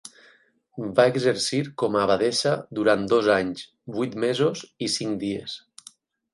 Va 0.99 1.05
exercir 1.11 1.59
com 1.83 1.99
a 1.99 2.01
abadessa 2.07 2.55
durant 2.81 3.05
dos 3.13 3.31
anys, 3.37 3.69
vuit 3.99 4.19
mesos 4.27 4.67
i 4.89 4.93
cinc 4.99 5.25
dies. 5.29 5.63